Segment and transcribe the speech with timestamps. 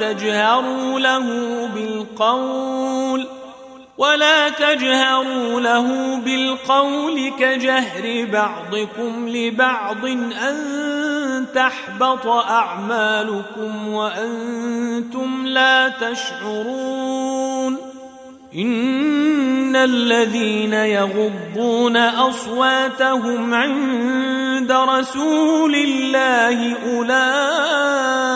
[0.00, 1.24] تجهروا له
[1.74, 3.26] بالقول
[3.98, 10.04] ولا تجهروا له بالقول كجهر بعضكم لبعض
[10.40, 10.56] أن
[11.54, 17.76] تحبط أعمالكم وأنتم لا تشعرون
[18.54, 28.35] إن الذين يغضون أصواتهم عند رسول الله أولئك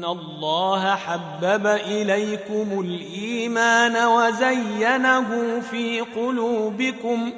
[0.00, 5.26] إن الله حبب إليكم الإيمان وزينه
[5.70, 7.32] في قلوبكم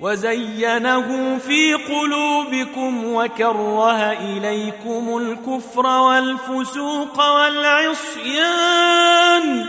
[0.00, 9.66] وزينه في قلوبكم وكره إليكم الكفر والفسوق والعصيان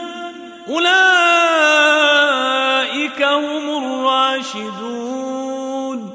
[0.69, 6.11] أولئك هم الراشدون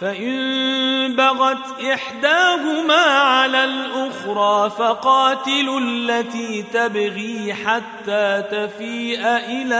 [0.00, 9.74] فإن بغت إحداهما على الأخرى فقاتلوا التي تبغي حتى تفيء إلى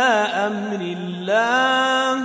[0.47, 2.25] أمر الله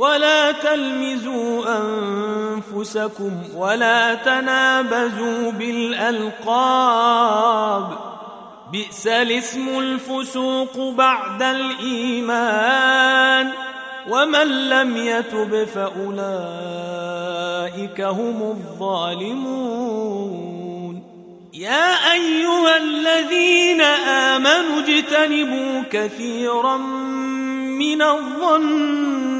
[0.00, 7.92] ولا تلمزوا انفسكم ولا تنابزوا بالالقاب
[8.72, 13.50] بئس الاسم الفسوق بعد الايمان
[14.10, 21.02] ومن لم يتب فاولئك هم الظالمون
[21.54, 26.76] يا ايها الذين امنوا اجتنبوا كثيرا
[27.76, 29.39] من الظن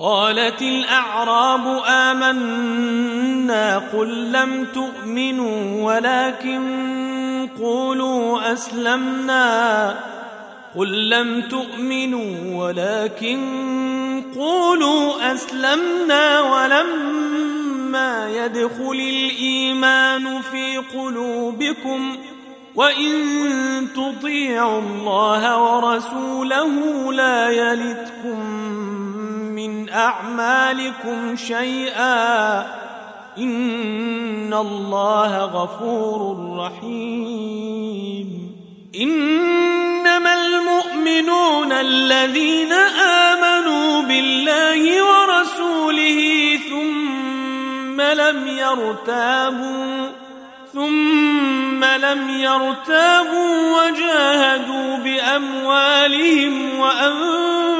[0.00, 6.62] قالت الأعراب آمنا قل لم تؤمنوا ولكن
[7.60, 9.94] قولوا أسلمنا
[10.76, 13.42] قل لم تؤمنوا ولكن
[14.36, 22.16] قولوا أسلمنا ولما يدخل الإيمان في قلوبكم
[22.74, 23.08] وإن
[23.96, 26.68] تطيعوا الله ورسوله
[27.12, 28.69] لا يلتكم
[29.68, 32.58] من أعمالكم شيئا
[33.38, 38.26] إن الله غفور رحيم
[39.00, 42.72] إنما المؤمنون الذين
[43.02, 46.30] آمنوا بالله ورسوله
[46.70, 50.10] ثم لم يرتابوا
[50.74, 57.79] ثم لم يرتابوا وجاهدوا بأموالهم وأنفسهم